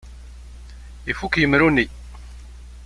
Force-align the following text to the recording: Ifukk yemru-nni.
Ifukk 1.11 1.33
yemru-nni. 1.37 1.85